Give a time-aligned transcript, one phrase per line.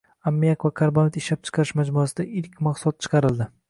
[0.29, 3.55] “Ammiak va karbamid ishlab chiqarish” majmuasida ilk ilk mahsulot chiqarildi